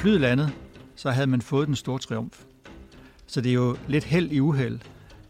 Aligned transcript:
flyet 0.00 0.20
landet, 0.20 0.52
så 0.96 1.10
havde 1.10 1.26
man 1.26 1.42
fået 1.42 1.68
den 1.68 1.76
store 1.76 1.98
triumf. 1.98 2.42
Så 3.26 3.40
det 3.40 3.50
er 3.50 3.54
jo 3.54 3.76
lidt 3.88 4.04
held 4.04 4.30
i 4.30 4.40
uheld, 4.40 4.80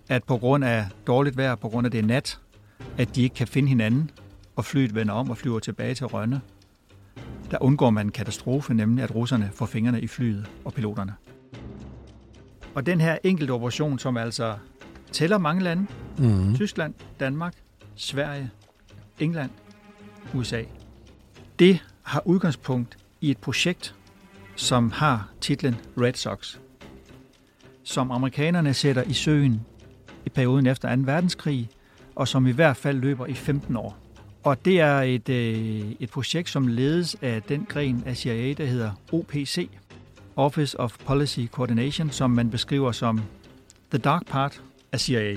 at 0.08 0.24
på 0.24 0.36
grund 0.36 0.64
af 0.64 0.86
dårligt 1.06 1.36
vejr, 1.36 1.54
på 1.54 1.68
grund 1.68 1.86
af 1.86 1.90
det 1.90 2.00
er 2.00 2.06
nat, 2.06 2.40
at 2.98 3.16
de 3.16 3.22
ikke 3.22 3.34
kan 3.34 3.46
finde 3.46 3.68
hinanden, 3.68 4.10
og 4.56 4.64
flyet 4.64 4.94
vender 4.94 5.14
om 5.14 5.30
og 5.30 5.36
flyver 5.36 5.58
tilbage 5.58 5.94
til 5.94 6.06
Rønne. 6.06 6.40
Der 7.50 7.62
undgår 7.62 7.90
man 7.90 8.06
en 8.06 8.12
katastrofe, 8.12 8.74
nemlig 8.74 9.04
at 9.04 9.14
russerne 9.14 9.50
får 9.54 9.66
fingrene 9.66 10.00
i 10.00 10.06
flyet 10.06 10.46
og 10.64 10.72
piloterne. 10.72 11.14
Og 12.74 12.86
den 12.86 13.00
her 13.00 13.18
enkelte 13.24 13.50
operation, 13.50 13.98
som 13.98 14.16
altså 14.16 14.56
tæller 15.12 15.38
mange 15.38 15.62
lande, 15.62 15.86
mm. 16.18 16.54
Tyskland, 16.54 16.94
Danmark, 17.20 17.54
Sverige, 17.94 18.50
England, 19.18 19.50
USA, 20.34 20.62
det 21.58 21.84
har 22.02 22.22
udgangspunkt 22.26 22.98
i 23.20 23.30
et 23.30 23.38
projekt, 23.38 23.94
som 24.60 24.90
har 24.90 25.28
titlen 25.40 25.76
Red 26.00 26.14
Sox, 26.14 26.56
som 27.82 28.10
amerikanerne 28.10 28.74
sætter 28.74 29.02
i 29.02 29.12
søen 29.12 29.60
i 30.26 30.28
perioden 30.28 30.66
efter 30.66 30.96
2. 30.96 31.02
verdenskrig, 31.04 31.68
og 32.14 32.28
som 32.28 32.46
i 32.46 32.50
hvert 32.50 32.76
fald 32.76 32.98
løber 32.98 33.26
i 33.26 33.34
15 33.34 33.76
år. 33.76 33.98
Og 34.42 34.64
det 34.64 34.80
er 34.80 35.00
et, 35.00 35.28
øh, 35.28 35.92
et 36.00 36.10
projekt, 36.10 36.50
som 36.50 36.66
ledes 36.66 37.16
af 37.22 37.42
den 37.42 37.66
gren 37.68 38.02
af 38.06 38.16
CIA, 38.16 38.52
der 38.52 38.64
hedder 38.64 38.92
OPC, 39.12 39.68
Office 40.36 40.80
of 40.80 40.96
Policy 41.06 41.40
Coordination, 41.50 42.10
som 42.10 42.30
man 42.30 42.50
beskriver 42.50 42.92
som 42.92 43.20
the 43.90 43.98
dark 43.98 44.26
part 44.26 44.62
af 44.92 45.00
CIA. 45.00 45.36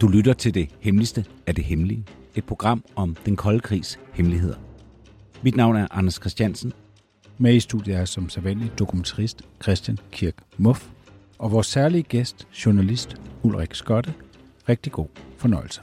Du 0.00 0.08
lytter 0.08 0.32
til 0.32 0.54
det 0.54 0.68
hemmeligste 0.80 1.24
af 1.46 1.54
det 1.54 1.64
hemmelige. 1.64 2.04
Et 2.34 2.44
program 2.44 2.84
om 2.96 3.16
den 3.26 3.36
kolde 3.36 3.60
krigs 3.60 4.00
hemmeligheder. 4.12 4.56
Mit 5.42 5.56
navn 5.56 5.76
er 5.76 5.86
Anders 5.90 6.14
Christiansen. 6.14 6.72
Med 7.38 7.54
i 7.54 7.60
studiet 7.60 7.96
er 7.96 8.04
som 8.04 8.28
sædvanlig 8.28 8.78
dokumentarist 8.78 9.42
Christian 9.62 9.98
Kirk 10.10 10.34
Muff. 10.56 10.88
Og 11.38 11.52
vores 11.52 11.66
særlige 11.66 12.02
gæst, 12.02 12.48
journalist 12.66 13.16
Ulrik 13.42 13.74
Skotte. 13.74 14.14
Rigtig 14.68 14.92
god 14.92 15.06
fornøjelse. 15.38 15.80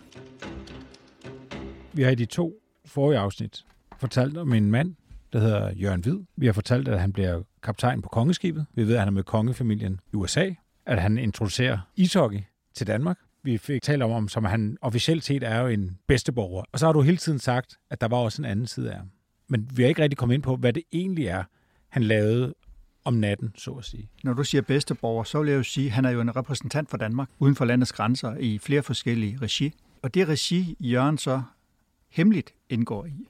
Vi 1.93 2.03
har 2.03 2.11
i 2.11 2.15
de 2.15 2.25
to 2.25 2.53
forrige 2.85 3.19
afsnit 3.19 3.65
fortalt 3.99 4.37
om 4.37 4.53
en 4.53 4.71
mand, 4.71 4.95
der 5.33 5.39
hedder 5.39 5.71
Jørgen 5.75 6.01
Hvid. 6.01 6.19
Vi 6.37 6.45
har 6.45 6.53
fortalt, 6.53 6.87
at 6.87 7.01
han 7.01 7.13
bliver 7.13 7.41
kaptajn 7.63 8.01
på 8.01 8.09
kongeskibet. 8.09 8.65
Vi 8.73 8.87
ved, 8.87 8.93
at 8.93 8.99
han 8.99 9.07
er 9.07 9.11
med 9.11 9.23
kongefamilien 9.23 9.99
i 10.13 10.15
USA. 10.15 10.49
At 10.85 11.01
han 11.01 11.17
introducerer 11.17 11.79
ishockey 11.95 12.39
til 12.75 12.87
Danmark. 12.87 13.17
Vi 13.43 13.57
fik 13.57 13.81
talt 13.81 14.03
om, 14.03 14.27
som 14.27 14.45
han 14.45 14.77
officielt 14.81 15.23
set 15.23 15.43
er 15.43 15.59
jo 15.59 15.67
en 15.67 15.97
bedsteborger. 16.07 16.63
Og 16.71 16.79
så 16.79 16.85
har 16.85 16.93
du 16.93 17.01
hele 17.01 17.17
tiden 17.17 17.39
sagt, 17.39 17.77
at 17.89 18.01
der 18.01 18.07
var 18.07 18.17
også 18.17 18.41
en 18.41 18.45
anden 18.45 18.67
side 18.67 18.91
af 18.91 18.97
ham. 18.97 19.09
Men 19.51 19.69
vi 19.73 19.83
har 19.83 19.89
ikke 19.89 20.03
rigtig 20.03 20.17
kommet 20.17 20.35
ind 20.35 20.43
på, 20.43 20.55
hvad 20.55 20.73
det 20.73 20.83
egentlig 20.91 21.25
er, 21.25 21.43
han 21.89 22.03
lavede 22.03 22.53
om 23.03 23.13
natten, 23.13 23.51
så 23.55 23.71
at 23.71 23.85
sige. 23.85 24.09
Når 24.23 24.33
du 24.33 24.43
siger 24.43 24.61
bedsteborger, 24.61 25.23
så 25.23 25.39
vil 25.39 25.49
jeg 25.49 25.57
jo 25.57 25.63
sige, 25.63 25.87
at 25.87 25.91
han 25.91 26.05
er 26.05 26.09
jo 26.09 26.21
en 26.21 26.35
repræsentant 26.35 26.89
for 26.89 26.97
Danmark 26.97 27.29
uden 27.39 27.55
for 27.55 27.65
landets 27.65 27.91
grænser 27.91 28.37
i 28.37 28.57
flere 28.57 28.83
forskellige 28.83 29.37
regi. 29.41 29.73
Og 30.01 30.13
det 30.13 30.27
regi, 30.27 30.77
Jørgen 30.79 31.17
så 31.17 31.41
hemmeligt 32.09 32.53
indgår 32.69 33.05
i, 33.05 33.27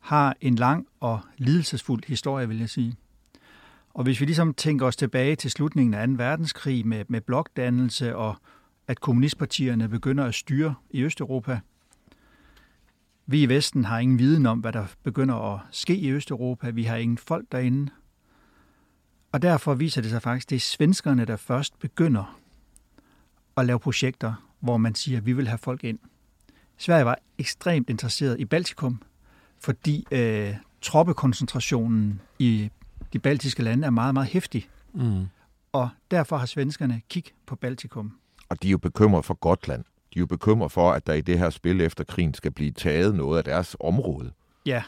har 0.00 0.36
en 0.40 0.54
lang 0.54 0.86
og 1.00 1.20
lidelsesfuld 1.38 2.02
historie, 2.06 2.48
vil 2.48 2.58
jeg 2.58 2.68
sige. 2.68 2.94
Og 3.94 4.04
hvis 4.04 4.20
vi 4.20 4.24
ligesom 4.24 4.54
tænker 4.54 4.86
os 4.86 4.96
tilbage 4.96 5.36
til 5.36 5.50
slutningen 5.50 5.94
af 5.94 6.08
2. 6.08 6.14
verdenskrig 6.16 6.86
med, 6.86 7.04
med 7.08 7.20
blokdannelse 7.20 8.16
og 8.16 8.36
at 8.88 9.00
kommunistpartierne 9.00 9.88
begynder 9.88 10.24
at 10.24 10.34
styre 10.34 10.74
i 10.90 11.02
Østeuropa. 11.02 11.60
Vi 13.26 13.42
i 13.42 13.46
Vesten 13.46 13.84
har 13.84 13.98
ingen 13.98 14.18
viden 14.18 14.46
om, 14.46 14.58
hvad 14.58 14.72
der 14.72 14.86
begynder 15.02 15.54
at 15.54 15.60
ske 15.70 15.96
i 15.96 16.10
Østeuropa. 16.10 16.70
Vi 16.70 16.84
har 16.84 16.96
ingen 16.96 17.18
folk 17.18 17.46
derinde. 17.52 17.92
Og 19.32 19.42
derfor 19.42 19.74
viser 19.74 20.02
det 20.02 20.10
sig 20.10 20.22
faktisk, 20.22 20.46
at 20.46 20.50
det 20.50 20.56
er 20.56 20.60
svenskerne, 20.60 21.24
der 21.24 21.36
først 21.36 21.78
begynder 21.78 22.38
at 23.56 23.66
lave 23.66 23.78
projekter, 23.78 24.48
hvor 24.60 24.76
man 24.76 24.94
siger, 24.94 25.18
at 25.18 25.26
vi 25.26 25.32
vil 25.32 25.48
have 25.48 25.58
folk 25.58 25.84
ind. 25.84 25.98
Sverige 26.78 27.04
var 27.04 27.18
ekstremt 27.38 27.90
interesseret 27.90 28.40
i 28.40 28.44
Baltikum, 28.44 29.02
fordi 29.60 30.06
øh, 30.10 30.54
troppekoncentrationen 30.82 32.20
i 32.38 32.70
de 33.12 33.18
baltiske 33.18 33.62
lande 33.62 33.86
er 33.86 33.90
meget, 33.90 34.14
meget 34.14 34.28
hæftig. 34.28 34.68
Mm. 34.92 35.26
Og 35.72 35.88
derfor 36.10 36.36
har 36.36 36.46
svenskerne 36.46 37.02
kig 37.08 37.24
på 37.46 37.56
Baltikum. 37.56 38.18
Og 38.48 38.62
de 38.62 38.68
er 38.68 38.70
jo 38.70 38.78
bekymret 38.78 39.24
for 39.24 39.34
Gotland. 39.34 39.84
De 40.14 40.18
er 40.18 40.20
jo 40.20 40.26
bekymret 40.26 40.72
for, 40.72 40.92
at 40.92 41.06
der 41.06 41.12
i 41.12 41.20
det 41.20 41.38
her 41.38 41.50
spil 41.50 41.80
efter 41.80 42.04
krigen 42.04 42.34
skal 42.34 42.50
blive 42.50 42.70
taget 42.70 43.14
noget 43.14 43.38
af 43.38 43.44
deres 43.44 43.76
område. 43.80 44.32
Ja, 44.66 44.82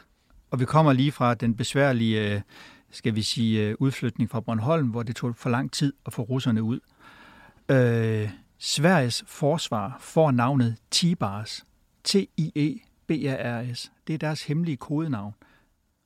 og 0.51 0.61
vi 0.61 0.65
kommer 0.65 0.93
lige 0.93 1.13
fra 1.13 1.35
den 1.35 1.57
besværlige, 1.57 2.35
øh, 2.35 2.41
skal 2.91 3.15
vi 3.15 3.23
sige, 3.23 3.69
øh, 3.69 3.75
udflytning 3.79 4.31
fra 4.31 4.41
Bornholm, 4.41 4.89
hvor 4.89 5.03
det 5.03 5.17
tog 5.17 5.37
for 5.37 5.51
lang 5.51 5.73
tid 5.73 5.93
at 6.07 6.13
få 6.13 6.23
russerne 6.23 6.63
ud. 6.63 6.81
Øh, 7.69 8.31
Sveriges 8.59 9.25
forsvar 9.27 9.97
får 10.01 10.31
navnet 10.31 10.77
Tibars. 10.91 11.67
T-I-E-B-A-R-S. 12.05 13.93
Det 14.07 14.15
er 14.15 14.19
deres 14.19 14.43
hemmelige 14.43 14.77
kodenavn 14.77 15.35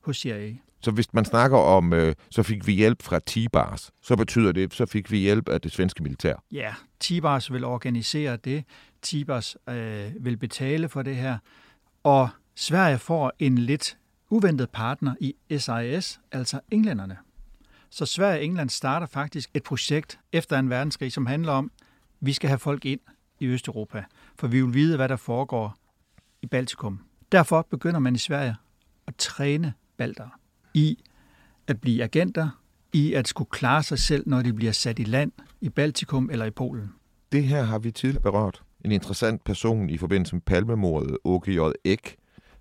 hos 0.03 0.17
CIA. 0.17 0.53
Så 0.83 0.91
hvis 0.91 1.13
man 1.13 1.25
snakker 1.25 1.57
om, 1.57 1.93
øh, 1.93 2.15
så 2.29 2.43
fik 2.43 2.67
vi 2.67 2.73
hjælp 2.73 3.03
fra 3.03 3.19
T-Bars, 3.29 3.89
så 4.01 4.15
betyder 4.15 4.51
det, 4.51 4.73
så 4.73 4.85
fik 4.85 5.11
vi 5.11 5.17
hjælp 5.17 5.49
af 5.49 5.61
det 5.61 5.71
svenske 5.71 6.03
militær. 6.03 6.35
Ja, 6.51 6.73
T-Bars 7.03 7.53
vil 7.53 7.63
organisere 7.63 8.37
det. 8.37 8.63
T-Bars 9.05 9.55
øh, 9.69 10.11
vil 10.19 10.37
betale 10.37 10.89
for 10.89 11.01
det 11.01 11.15
her. 11.15 11.37
Og 12.03 12.29
Sverige 12.55 12.97
får 12.97 13.33
en 13.39 13.57
lidt 13.57 13.97
uventet 14.29 14.69
partner 14.69 15.15
i 15.19 15.35
SIS, 15.49 16.19
altså 16.31 16.59
englænderne. 16.71 17.17
Så 17.89 18.05
Sverige 18.05 18.39
og 18.39 18.45
England 18.45 18.69
starter 18.69 19.07
faktisk 19.07 19.49
et 19.53 19.63
projekt 19.63 20.19
efter 20.31 20.59
en 20.59 20.69
verdenskrig, 20.69 21.11
som 21.11 21.25
handler 21.25 21.51
om, 21.51 21.71
at 21.81 21.87
vi 22.19 22.33
skal 22.33 22.47
have 22.47 22.59
folk 22.59 22.85
ind 22.85 22.99
i 23.39 23.45
Østeuropa, 23.45 24.03
for 24.39 24.47
vi 24.47 24.61
vil 24.61 24.73
vide, 24.73 24.95
hvad 24.95 25.09
der 25.09 25.15
foregår 25.15 25.75
i 26.41 26.45
Baltikum. 26.45 26.99
Derfor 27.31 27.67
begynder 27.69 27.99
man 27.99 28.15
i 28.15 28.17
Sverige 28.17 28.55
at 29.07 29.15
træne 29.15 29.73
baltere 29.97 30.29
i 30.73 30.97
at 31.67 31.81
blive 31.81 32.03
agenter, 32.03 32.49
i 32.93 33.13
at 33.13 33.27
skulle 33.27 33.49
klare 33.49 33.83
sig 33.83 33.99
selv, 33.99 34.23
når 34.27 34.41
de 34.41 34.53
bliver 34.53 34.71
sat 34.71 34.99
i 34.99 35.03
land 35.03 35.31
i 35.61 35.69
Baltikum 35.69 36.29
eller 36.31 36.45
i 36.45 36.51
Polen. 36.51 36.93
Det 37.31 37.43
her 37.43 37.63
har 37.63 37.79
vi 37.79 37.91
tidligere 37.91 38.23
berørt. 38.23 38.63
En 38.85 38.91
interessant 38.91 39.43
person 39.43 39.89
i 39.89 39.97
forbindelse 39.97 40.35
med 40.35 40.41
palmemordet, 40.41 41.17
Åke 41.23 41.53
J. 41.53 41.59
Ek, 41.83 42.15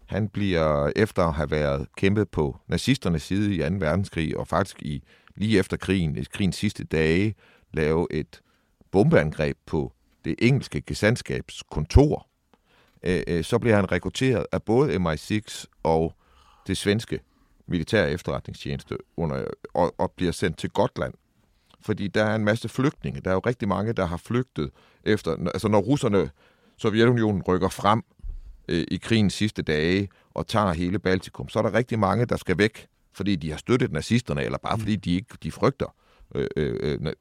han 0.07 0.29
bliver 0.29 0.93
efter 0.97 1.23
at 1.23 1.35
have 1.35 1.51
været 1.51 1.87
kæmpet 1.97 2.29
på 2.29 2.57
nazisternes 2.69 3.23
side 3.23 3.55
i 3.55 3.59
2. 3.59 3.65
verdenskrig, 3.79 4.37
og 4.37 4.49
faktisk 4.49 4.83
i 4.83 5.03
lige 5.37 5.59
efter 5.59 5.77
krigen, 5.77 6.17
i 6.17 6.25
krigens 6.25 6.57
sidste 6.57 6.85
dage, 6.85 7.35
lave 7.73 8.07
et 8.11 8.41
bombeangreb 8.91 9.57
på 9.67 9.93
det 10.25 10.35
engelske 10.39 10.81
gesandskabs 10.81 11.63
kontor. 11.71 12.27
Øh, 13.03 13.23
øh, 13.27 13.45
så 13.45 13.59
bliver 13.59 13.77
han 13.77 13.93
rekrutteret 13.93 14.47
af 14.53 14.63
både 14.63 14.97
MI6 14.97 15.65
og 15.83 16.15
det 16.67 16.77
svenske 16.77 17.21
militær 17.71 18.05
efterretningstjeneste 18.07 18.97
under, 19.17 19.45
og, 19.75 19.95
og 19.99 20.13
bliver 20.17 20.33
sendt 20.33 20.59
til 20.59 20.71
Gotland. 20.71 21.15
Fordi 21.81 22.09
der 22.09 22.25
er 22.25 22.35
en 22.35 22.45
masse 22.45 22.69
flygtninge. 22.69 23.21
Der 23.21 23.31
er 23.31 23.35
jo 23.35 23.41
rigtig 23.47 23.69
mange, 23.69 23.93
der 23.93 24.07
har 24.07 24.17
flygtet 24.17 24.71
efter... 25.05 25.37
Altså 25.55 25.69
når 25.69 25.79
russerne, 25.79 26.31
Sovjetunionen 26.77 27.43
rykker 27.43 27.69
frem 27.69 28.03
øh, 28.69 28.85
i 28.91 28.97
krigens 28.97 29.35
sidste 29.35 29.63
dage 29.63 30.09
og 30.35 30.47
tager 30.47 30.73
hele 30.73 30.99
Baltikum, 30.99 31.49
så 31.49 31.59
er 31.59 31.63
der 31.63 31.75
rigtig 31.75 31.99
mange, 31.99 32.25
der 32.25 32.37
skal 32.37 32.59
væk, 32.59 32.87
fordi 33.13 33.37
de 33.37 33.51
har 33.51 33.59
støttet 33.59 33.93
nazisterne, 33.93 34.43
eller 34.43 34.59
bare 34.59 34.77
mm. 34.77 34.81
fordi 34.81 34.97
de 34.97 35.15
ikke 35.15 35.37
de 35.43 35.53
frygter 35.53 35.95
øh, 36.35 36.47
øh, 36.57 37.13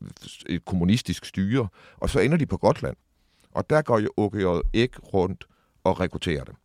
et 0.49 0.65
kommunistisk 0.65 1.25
styre. 1.25 1.67
Og 1.97 2.09
så 2.09 2.19
ender 2.19 2.37
de 2.37 2.45
på 2.45 2.57
Gotland. 2.57 2.95
Og 3.51 3.69
der 3.69 3.81
går 3.81 3.99
jo 3.99 4.09
OGJ 4.17 4.67
ikke 4.73 4.99
rundt 4.99 5.45
og 5.83 5.99
rekrutterer 5.99 6.43
dem. 6.43 6.55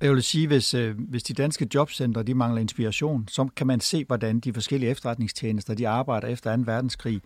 Jeg 0.00 0.12
vil 0.12 0.22
sige, 0.22 0.46
hvis, 0.46 0.74
øh, 0.74 0.98
hvis 0.98 1.22
de 1.22 1.34
danske 1.34 1.68
jobcentre 1.74 2.22
de 2.22 2.34
mangler 2.34 2.60
inspiration, 2.60 3.28
så 3.28 3.48
kan 3.56 3.66
man 3.66 3.80
se, 3.80 4.04
hvordan 4.04 4.40
de 4.40 4.52
forskellige 4.52 4.90
efterretningstjenester 4.90 5.74
de 5.74 5.88
arbejder 5.88 6.28
efter 6.28 6.56
2. 6.56 6.62
verdenskrig 6.66 7.20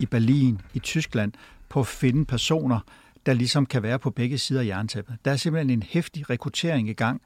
i 0.00 0.06
Berlin, 0.06 0.60
i 0.74 0.78
Tyskland, 0.78 1.32
på 1.68 1.80
at 1.80 1.86
finde 1.86 2.24
personer, 2.24 2.80
der 3.26 3.32
ligesom 3.32 3.66
kan 3.66 3.82
være 3.82 3.98
på 3.98 4.10
begge 4.10 4.38
sider 4.38 4.60
af 4.60 4.66
jerntæppet. 4.66 5.16
Der 5.24 5.30
er 5.30 5.36
simpelthen 5.36 5.70
en 5.70 5.82
hæftig 5.82 6.30
rekruttering 6.30 6.88
i 6.88 6.92
gang 6.92 7.22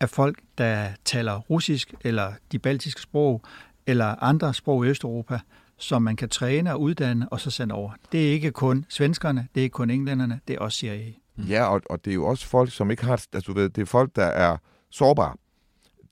af 0.00 0.10
folk, 0.10 0.38
der 0.58 0.88
taler 1.04 1.38
russisk 1.38 1.94
eller 2.00 2.32
de 2.52 2.58
baltiske 2.58 3.00
sprog 3.00 3.42
eller 3.86 4.22
andre 4.22 4.54
sprog 4.54 4.86
i 4.86 4.88
Østeuropa, 4.88 5.40
som 5.78 6.02
man 6.02 6.16
kan 6.16 6.28
træne 6.28 6.72
og 6.72 6.80
uddanne 6.80 7.28
og 7.28 7.40
så 7.40 7.50
sende 7.50 7.74
over. 7.74 7.92
Det 8.12 8.28
er 8.28 8.32
ikke 8.32 8.50
kun 8.50 8.84
svenskerne, 8.88 9.48
det 9.54 9.60
er 9.60 9.64
ikke 9.64 9.74
kun 9.74 9.90
englænderne, 9.90 10.40
det 10.48 10.54
er 10.54 10.60
også 10.60 10.78
CIA. 10.78 11.23
Mm. 11.36 11.44
Ja, 11.44 11.64
og, 11.64 11.80
og 11.90 12.04
det 12.04 12.10
er 12.10 12.14
jo 12.14 12.26
også 12.26 12.46
folk, 12.46 12.72
som 12.72 12.90
ikke 12.90 13.04
har... 13.04 13.26
Altså, 13.32 13.52
du 13.52 13.58
ved, 13.58 13.68
det 13.68 13.82
er 13.82 13.86
folk, 13.86 14.16
der 14.16 14.24
er 14.24 14.56
sårbare. 14.90 15.36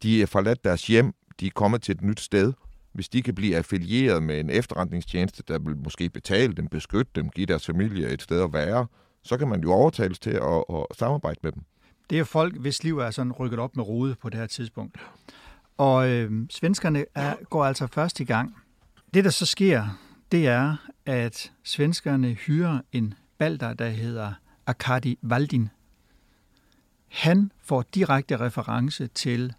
De 0.02 0.22
er 0.22 0.26
forladt 0.26 0.64
deres 0.64 0.86
hjem, 0.86 1.14
de 1.40 1.46
er 1.46 1.50
kommet 1.54 1.82
til 1.82 1.94
et 1.94 2.02
nyt 2.02 2.20
sted. 2.20 2.52
Hvis 2.92 3.08
de 3.08 3.22
kan 3.22 3.34
blive 3.34 3.56
affilieret 3.56 4.22
med 4.22 4.40
en 4.40 4.50
efterretningstjeneste, 4.50 5.42
der 5.48 5.58
vil 5.58 5.76
måske 5.76 6.10
betale 6.10 6.52
dem, 6.52 6.68
beskytte 6.68 7.12
dem, 7.14 7.30
give 7.30 7.46
deres 7.46 7.66
familie 7.66 8.08
et 8.08 8.22
sted 8.22 8.42
at 8.42 8.52
være, 8.52 8.86
så 9.22 9.36
kan 9.36 9.48
man 9.48 9.60
jo 9.62 9.72
overtales 9.72 10.18
til 10.18 10.30
at, 10.30 10.64
at 10.68 10.86
samarbejde 10.98 11.40
med 11.42 11.52
dem. 11.52 11.62
Det 12.10 12.18
er 12.18 12.24
folk, 12.24 12.56
hvis 12.56 12.84
liv 12.84 12.98
er 12.98 13.10
sådan 13.10 13.32
rykket 13.32 13.58
op 13.58 13.76
med 13.76 13.84
rode 13.84 14.14
på 14.14 14.28
det 14.28 14.40
her 14.40 14.46
tidspunkt. 14.46 14.98
Og 15.78 16.10
øh, 16.10 16.32
svenskerne 16.50 17.04
er, 17.14 17.34
går 17.50 17.64
altså 17.64 17.86
først 17.86 18.20
i 18.20 18.24
gang. 18.24 18.56
Det, 19.14 19.24
der 19.24 19.30
så 19.30 19.46
sker, 19.46 19.98
det 20.32 20.46
er, 20.46 20.76
at 21.06 21.52
svenskerne 21.64 22.32
hyrer 22.32 22.80
en 22.92 23.14
balder, 23.38 23.74
der 23.74 23.88
hedder 23.88 24.32
Arkadi 24.66 25.18
Valdin. 25.22 25.68
Han 27.08 27.52
får 27.60 27.84
direkte 27.94 28.40
reference 28.40 29.06
til 29.06 29.54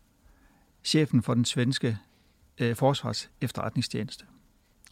chefen 0.84 1.22
for 1.22 1.34
den 1.34 1.46
svenske 1.46 1.98
øh, 2.58 2.76
forsvars 2.76 3.30
efterretningstjeneste. 3.42 4.26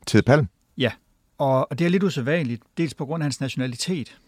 Til 0.07 0.21
Palm? 0.21 0.47
Ja, 0.77 0.91
og, 1.37 1.71
og 1.71 1.79
det 1.79 1.85
er 1.85 1.89
lidt 1.89 2.03
usædvanligt, 2.03 2.63
dels 2.77 2.93
på 2.93 3.05
grund 3.05 3.23
af 3.23 3.25
hans 3.25 3.41
nationalitet. 3.41 4.19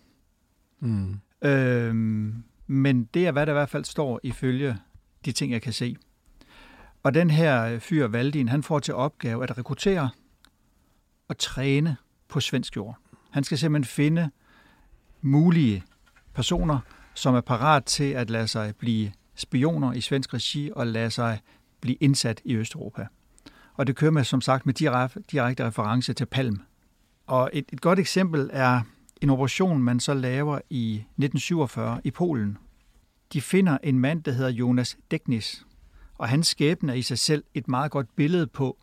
Mm. 0.80 1.20
Øhm, 1.42 2.44
men 2.68 3.04
det 3.14 3.28
er, 3.28 3.32
hvad 3.32 3.46
der 3.46 3.52
i 3.52 3.54
hvert 3.54 3.70
fald 3.70 3.86
står 3.86 4.20
ifølge 4.24 4.78
de 5.26 5.32
ting, 5.32 5.52
jeg 5.52 5.62
kan 5.62 5.74
se. 5.74 5.96
Og 7.04 7.14
den 7.14 7.30
her 7.30 7.80
fyr, 7.80 8.08
Valdin, 8.08 8.48
han 8.48 8.64
får 8.64 8.80
til 8.80 8.94
opgave 8.94 9.44
at 9.44 9.58
rekruttere 9.58 10.10
og 11.28 11.38
træne 11.38 11.98
på 12.28 12.40
svensk 12.40 12.76
jord. 12.76 12.98
Han 13.32 13.44
skal 13.44 13.58
simpelthen 13.58 13.92
finde 13.92 14.30
mulige 15.24 15.84
personer, 16.34 16.80
som 17.14 17.36
er 17.36 17.42
parat 17.42 17.86
til 17.86 18.12
at 18.12 18.30
lade 18.30 18.48
sig 18.48 18.76
blive 18.76 19.12
spioner 19.36 19.94
i 19.94 20.02
svensk 20.02 20.34
regi 20.34 20.72
og 20.76 20.88
lade 20.88 21.12
sig 21.12 21.40
blive 21.82 21.96
indsat 21.96 22.42
i 22.46 22.56
Østeuropa. 22.56 23.08
Og 23.74 23.88
det 23.88 23.96
kører 23.96 24.12
med, 24.12 24.24
som 24.24 24.42
sagt, 24.42 24.66
med 24.66 24.74
direkte 25.32 25.66
reference 25.66 26.14
til 26.14 26.26
Palm. 26.26 26.62
Og 27.28 27.50
et, 27.54 27.66
et 27.74 27.82
godt 27.82 28.00
eksempel 28.00 28.50
er 28.54 28.82
en 29.22 29.30
operation, 29.30 29.84
man 29.84 30.00
så 30.00 30.14
laver 30.14 30.60
i 30.70 30.96
1947 30.96 32.02
i 32.04 32.12
Polen. 32.12 32.58
De 33.34 33.42
finder 33.42 33.78
en 33.84 34.00
mand, 34.00 34.24
der 34.24 34.32
hedder 34.32 34.50
Jonas 34.50 34.98
Degnis, 35.12 35.66
og 36.18 36.30
hans 36.30 36.48
skæbne 36.48 36.92
er 36.92 36.96
i 36.96 37.02
sig 37.02 37.20
selv 37.20 37.44
et 37.54 37.68
meget 37.68 37.92
godt 37.92 38.16
billede 38.16 38.48
på 38.48 38.78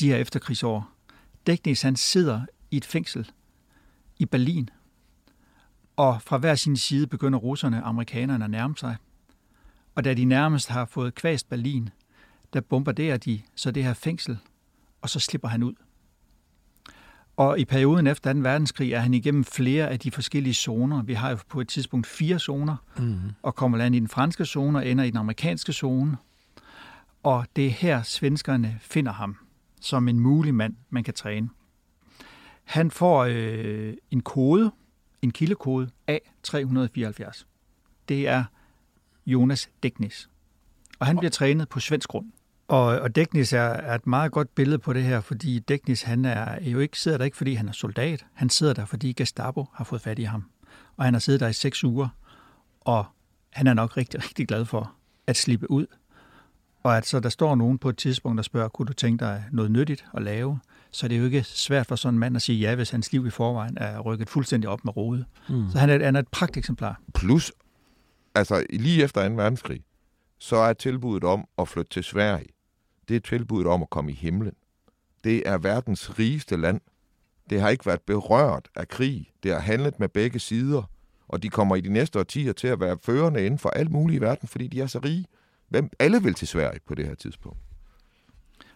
de 0.00 0.08
her 0.08 0.16
efterkrigsår. 0.16 0.90
Degnis 1.46 1.82
han 1.82 1.96
sidder 1.96 2.40
i 2.70 2.76
et 2.76 2.84
fængsel 2.84 3.30
i 4.18 4.26
Berlin, 4.26 4.70
og 5.96 6.22
fra 6.22 6.38
hver 6.38 6.54
sin 6.54 6.76
side 6.76 7.06
begynder 7.06 7.38
russerne 7.38 7.82
og 7.82 7.88
amerikanerne 7.88 8.44
at 8.44 8.50
nærme 8.50 8.76
sig. 8.76 8.96
Og 9.94 10.04
da 10.04 10.14
de 10.14 10.24
nærmest 10.24 10.68
har 10.68 10.84
fået 10.84 11.14
kvæst 11.14 11.48
Berlin, 11.48 11.88
der 12.52 12.60
bombarderer 12.60 13.16
de 13.16 13.40
så 13.54 13.70
det 13.70 13.84
her 13.84 13.94
fængsel, 13.94 14.38
og 15.02 15.10
så 15.10 15.20
slipper 15.20 15.48
han 15.48 15.62
ud. 15.62 15.74
Og 17.36 17.58
i 17.58 17.64
perioden 17.64 18.06
efter 18.06 18.32
2. 18.32 18.38
verdenskrig 18.38 18.92
er 18.92 19.00
han 19.00 19.14
igennem 19.14 19.44
flere 19.44 19.88
af 19.88 20.00
de 20.00 20.10
forskellige 20.10 20.54
zoner. 20.54 21.02
Vi 21.02 21.14
har 21.14 21.30
jo 21.30 21.38
på 21.48 21.60
et 21.60 21.68
tidspunkt 21.68 22.06
fire 22.06 22.38
zoner, 22.38 22.76
mm. 22.98 23.20
og 23.42 23.54
kommer 23.54 23.78
land 23.78 23.94
i 23.94 24.00
den 24.00 24.08
franske 24.08 24.44
zone 24.44 24.78
og 24.78 24.88
ender 24.88 25.04
i 25.04 25.10
den 25.10 25.18
amerikanske 25.18 25.72
zone. 25.72 26.16
Og 27.22 27.46
det 27.56 27.66
er 27.66 27.70
her, 27.70 28.02
svenskerne 28.02 28.78
finder 28.80 29.12
ham 29.12 29.36
som 29.80 30.08
en 30.08 30.20
mulig 30.20 30.54
mand, 30.54 30.74
man 30.90 31.04
kan 31.04 31.14
træne. 31.14 31.48
Han 32.64 32.90
får 32.90 33.24
øh, 33.24 33.94
en 34.10 34.20
kode, 34.20 34.72
en 35.22 35.30
kildekode 35.30 35.90
A374. 36.10 37.44
Det 38.08 38.28
er 38.28 38.44
Jonas 39.26 39.70
Dæknis. 39.82 40.30
Og 40.98 41.06
han 41.06 41.18
bliver 41.18 41.30
trænet 41.30 41.68
på 41.68 41.80
svensk 41.80 42.08
grund. 42.08 42.32
Og, 42.68 42.84
og 42.84 43.16
Dæknis 43.16 43.52
er, 43.52 43.60
er 43.60 43.94
et 43.94 44.06
meget 44.06 44.32
godt 44.32 44.54
billede 44.54 44.78
på 44.78 44.92
det 44.92 45.02
her, 45.02 45.20
fordi 45.20 45.58
Dæknis 45.58 46.02
han 46.02 46.24
er 46.24 46.60
jo 46.60 46.78
ikke, 46.78 47.00
sidder 47.00 47.18
der 47.18 47.24
ikke, 47.24 47.36
fordi 47.36 47.54
han 47.54 47.68
er 47.68 47.72
soldat. 47.72 48.26
Han 48.32 48.50
sidder 48.50 48.72
der, 48.72 48.84
fordi 48.84 49.12
Gestapo 49.12 49.66
har 49.74 49.84
fået 49.84 50.00
fat 50.00 50.18
i 50.18 50.22
ham. 50.22 50.50
Og 50.96 51.04
han 51.04 51.14
har 51.14 51.18
siddet 51.18 51.40
der 51.40 51.48
i 51.48 51.52
seks 51.52 51.84
uger, 51.84 52.08
og 52.80 53.04
han 53.50 53.66
er 53.66 53.74
nok 53.74 53.96
rigtig, 53.96 54.22
rigtig 54.24 54.48
glad 54.48 54.64
for 54.64 54.94
at 55.26 55.36
slippe 55.36 55.70
ud. 55.70 55.86
Og 56.86 56.96
at 56.96 57.06
så 57.06 57.20
der 57.20 57.28
står 57.28 57.54
nogen 57.54 57.78
på 57.78 57.88
et 57.88 57.96
tidspunkt, 57.96 58.36
der 58.36 58.42
spørger, 58.42 58.68
kunne 58.68 58.86
du 58.86 58.92
tænke 58.92 59.24
dig 59.24 59.44
noget 59.52 59.70
nyttigt 59.70 60.04
at 60.14 60.22
lave? 60.22 60.58
Så 60.90 61.08
det 61.08 61.14
er 61.14 61.18
jo 61.18 61.24
ikke 61.24 61.42
svært 61.42 61.86
for 61.86 61.96
sådan 61.96 62.14
en 62.14 62.18
mand 62.18 62.36
at 62.36 62.42
sige 62.42 62.58
ja, 62.58 62.74
hvis 62.74 62.90
hans 62.90 63.12
liv 63.12 63.26
i 63.26 63.30
forvejen 63.30 63.78
er 63.80 64.00
rykket 64.00 64.28
fuldstændig 64.28 64.70
op 64.70 64.84
med 64.84 64.96
rode. 64.96 65.24
Mm. 65.48 65.70
Så 65.72 65.78
han 65.78 65.90
er, 65.90 66.04
han 66.04 66.16
er 66.16 66.20
et 66.20 66.28
pragteksemplar. 66.28 67.00
Plus, 67.14 67.52
altså 68.34 68.66
lige 68.70 69.04
efter 69.04 69.28
2. 69.28 69.34
verdenskrig, 69.34 69.80
så 70.38 70.56
er 70.56 70.72
tilbuddet 70.72 71.24
om 71.24 71.44
at 71.58 71.68
flytte 71.68 71.90
til 71.90 72.04
Sverige 72.04 72.48
det 73.08 73.16
er 73.16 73.20
tilbuddet 73.20 73.66
om 73.66 73.82
at 73.82 73.90
komme 73.90 74.10
i 74.10 74.14
himlen. 74.14 74.52
Det 75.24 75.48
er 75.48 75.58
verdens 75.58 76.18
rigeste 76.18 76.56
land. 76.56 76.80
Det 77.50 77.60
har 77.60 77.68
ikke 77.68 77.86
været 77.86 78.00
berørt 78.00 78.68
af 78.74 78.88
krig. 78.88 79.30
Det 79.42 79.52
har 79.52 79.60
handlet 79.60 80.00
med 80.00 80.08
begge 80.08 80.38
sider. 80.38 80.90
Og 81.28 81.42
de 81.42 81.48
kommer 81.48 81.76
i 81.76 81.80
de 81.80 81.92
næste 81.92 82.18
årtier 82.18 82.52
til 82.52 82.68
at 82.68 82.80
være 82.80 82.98
førende 83.02 83.46
inden 83.46 83.58
for 83.58 83.68
alt 83.68 83.90
muligt 83.90 84.18
i 84.18 84.20
verden, 84.20 84.48
fordi 84.48 84.66
de 84.66 84.80
er 84.80 84.86
så 84.86 84.98
rige. 84.98 85.26
Hvem 85.68 85.90
alle 85.98 86.22
vil 86.22 86.34
til 86.34 86.48
Sverige 86.48 86.80
på 86.86 86.94
det 86.94 87.06
her 87.06 87.14
tidspunkt. 87.14 87.58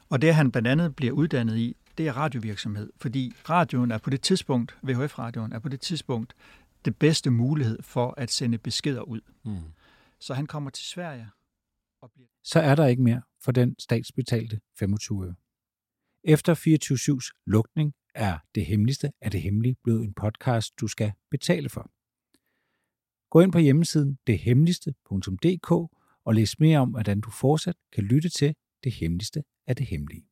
Og 0.09 0.23
det, 0.23 0.35
han 0.35 0.51
blandt 0.51 0.69
andet 0.69 0.97
bliver 0.97 1.13
uddannet 1.13 1.57
i, 1.57 1.77
det 1.99 2.09
er 2.09 2.13
radiovirksomhed. 2.13 2.91
Fordi 2.97 3.33
radioen 3.49 3.91
er 3.91 3.99
på 3.99 4.11
det 4.11 4.23
tidspunkt, 4.23 4.77
VHF-radioen 4.83 5.53
er 5.53 5.59
på 5.59 5.69
det 5.69 5.81
tidspunkt, 5.81 6.35
det 6.85 6.97
bedste 6.97 7.31
mulighed 7.31 7.83
for 7.83 8.15
at 8.17 8.31
sende 8.31 8.59
beskeder 8.59 9.03
ud. 9.03 9.21
Mm. 9.45 9.57
Så 10.21 10.35
han 10.35 10.47
kommer 10.47 10.71
til 10.71 10.85
Sverige 10.85 11.31
og 12.03 12.11
bliver... 12.13 12.29
Så 12.45 12.61
er 12.61 12.75
der 12.75 12.87
ikke 12.87 13.03
mere 13.03 13.23
for 13.45 13.53
den 13.53 13.77
statsbetalte 13.79 14.61
25 14.79 15.27
øre. 15.27 15.35
Efter 16.25 16.55
24-7's 16.55 17.43
lukning 17.47 17.95
er 18.15 18.39
Det 18.55 18.67
Hemmeligste 18.67 19.13
af 19.21 19.31
det 19.31 19.43
Hemmelige 19.43 19.77
blevet 19.85 20.05
en 20.05 20.15
podcast, 20.15 20.81
du 20.81 20.89
skal 20.89 21.13
betale 21.31 21.69
for. 21.69 21.91
Gå 23.31 23.41
ind 23.41 23.53
på 23.53 23.59
hjemmesiden 23.59 24.19
dethemmeligste.dk 24.27 26.00
og 26.31 26.35
læs 26.35 26.61
mere 26.61 26.79
om, 26.79 26.91
hvordan 26.91 27.21
du 27.21 27.31
fortsat 27.31 27.77
kan 27.95 28.05
lytte 28.05 28.29
til 28.29 28.55
Det 28.85 28.93
Hemmeligste 28.93 29.43
af 29.67 29.77
det 29.77 29.87
Hemmelige. 29.87 30.30